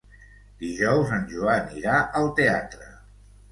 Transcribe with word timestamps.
Dijous 0.63 1.13
en 1.17 1.29
Joan 1.35 1.69
irà 1.83 2.01
al 2.23 2.33
teatre. 2.43 2.91